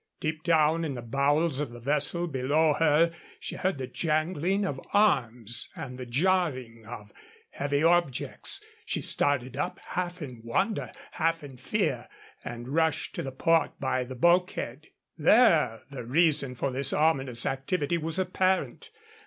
[0.19, 4.81] Deep down in the bowels of the vessel below her she heard the jangling of
[4.95, 7.13] arms and the jarring of
[7.51, 8.63] heavy objects.
[8.83, 12.07] She started up, half in wonder, half in fear,
[12.43, 14.87] and rushed to the port by the bulkhead.
[15.19, 18.89] There the reason for this ominous activity was apparent.